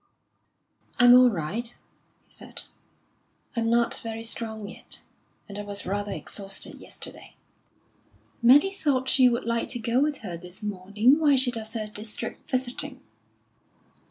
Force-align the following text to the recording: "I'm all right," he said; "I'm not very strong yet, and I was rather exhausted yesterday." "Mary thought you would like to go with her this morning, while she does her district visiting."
"I'm 0.97 1.13
all 1.13 1.29
right," 1.29 1.77
he 2.23 2.29
said; 2.31 2.63
"I'm 3.55 3.69
not 3.69 3.99
very 4.01 4.23
strong 4.23 4.67
yet, 4.67 5.03
and 5.47 5.59
I 5.59 5.61
was 5.61 5.85
rather 5.85 6.11
exhausted 6.11 6.79
yesterday." 6.79 7.35
"Mary 8.41 8.71
thought 8.71 9.19
you 9.19 9.29
would 9.31 9.45
like 9.45 9.67
to 9.67 9.77
go 9.79 10.01
with 10.01 10.21
her 10.25 10.37
this 10.37 10.63
morning, 10.63 11.19
while 11.19 11.37
she 11.37 11.51
does 11.51 11.73
her 11.73 11.85
district 11.85 12.49
visiting." 12.49 13.03